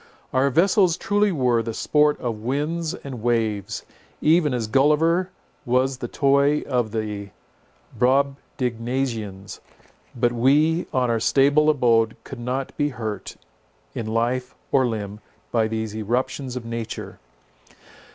Our 0.33 0.49
vessels 0.49 0.97
truly 0.97 1.31
were 1.31 1.61
the 1.61 1.75
sport 1.75 2.19
of 2.19 2.39
winds 2.41 2.95
and 2.95 3.21
waves, 3.21 3.85
even 4.19 4.51
as 4.51 4.65
Gulliver 4.65 5.29
was 5.63 5.99
the 5.99 6.07
toy 6.07 6.61
of 6.61 6.89
the 6.89 7.29
Brobdignagians; 7.99 9.59
but 10.15 10.31
we 10.31 10.87
on 10.91 11.11
our 11.11 11.19
stable 11.19 11.69
abode 11.69 12.15
could 12.23 12.39
not 12.39 12.75
be 12.77 12.89
hurt 12.89 13.37
in 13.93 14.07
life 14.07 14.55
or 14.71 14.87
limb 14.87 15.19
by 15.51 15.67
these 15.67 15.95
eruptions 15.95 16.55
of 16.55 16.65
nature. 16.65 17.19